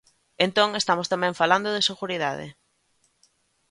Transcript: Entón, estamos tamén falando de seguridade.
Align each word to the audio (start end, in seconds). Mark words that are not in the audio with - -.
Entón, 0.45 0.69
estamos 0.81 1.07
tamén 1.13 1.37
falando 1.41 1.69
de 1.75 1.85
seguridade. 1.89 2.47